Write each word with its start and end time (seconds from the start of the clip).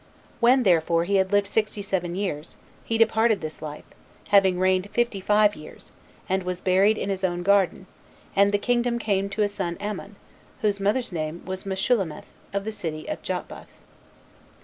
When 0.39 0.63
therefore 0.63 1.03
he 1.03 1.17
had 1.17 1.31
lived 1.31 1.45
sixty 1.45 1.83
seven 1.83 2.15
years, 2.15 2.57
he 2.83 2.97
departed 2.97 3.39
this 3.39 3.61
life, 3.61 3.85
having 4.29 4.57
reigned 4.57 4.89
fifty 4.89 5.21
five 5.21 5.55
years, 5.55 5.91
and 6.27 6.41
was 6.41 6.59
buried 6.59 6.97
in 6.97 7.09
his 7.11 7.23
own 7.23 7.43
garden; 7.43 7.85
and 8.35 8.51
the 8.51 8.57
kingdom 8.57 8.97
came 8.97 9.29
to 9.29 9.41
his 9.43 9.53
son 9.53 9.77
Amon, 9.79 10.15
whose 10.63 10.79
mother's 10.79 11.11
name 11.11 11.45
was 11.45 11.65
Meshulemeth, 11.67 12.33
of 12.51 12.63
the 12.63 12.71
city 12.71 13.05
of 13.07 13.21
Jotbath. 13.21 13.79